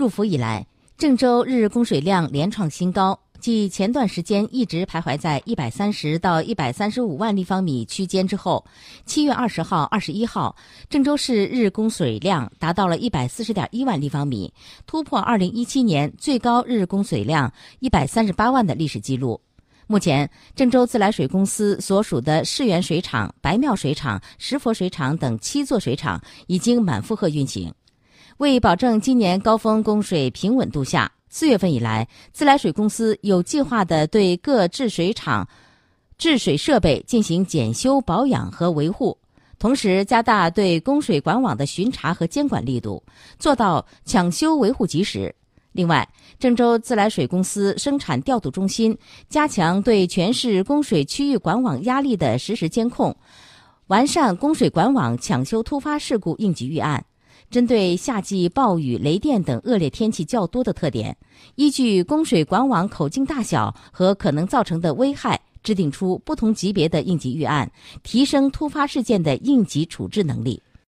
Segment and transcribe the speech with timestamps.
[0.00, 0.66] 入伏以来，
[0.96, 3.20] 郑州日供水量连创新高。
[3.38, 8.64] 继前段时间一直徘徊在一百三十到一百三十五万立方米区间之后，
[9.04, 10.56] 七月二十号、二十一号，
[10.88, 14.50] 郑州市日供水量达到了一百四十点一万立方米，
[14.86, 19.38] 突破二零一七年最高日供水量一百三十八万的历史记录。
[19.86, 27.70] 目前，郑州自来水公司所属的世源水厂、白庙水厂、石佛水厂等七座水厂已经满负荷运行。
[28.40, 35.46] 为保证今年高峰供水平稳度下，四月份以来，自来水公司有计划的对各制水厂
[36.16, 39.14] 制水设备进行检修、保养和维护，
[39.58, 43.02] 同时加大对供水管网的巡查和监管力度，
[43.38, 45.34] 做到抢修维护及时。
[45.72, 48.96] 另外，郑州自来水公司生产调度中心
[49.28, 53.14] 加强对全市供水区域管网压力的实时监控，
[53.88, 57.04] 完善供水管网抢修突发事故应急预案。
[57.48, 61.16] 针对夏季暴雨、雷电等恶劣天气较多的特点，
[61.54, 67.70] 依据供水管网口径大小和可能造成的危害，制定出不同级别的应急预案，
[68.02, 70.62] 提升突发事件的应急处置能力。